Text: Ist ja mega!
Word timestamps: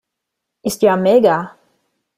Ist 0.63 0.81
ja 0.81 0.97
mega! 0.97 1.55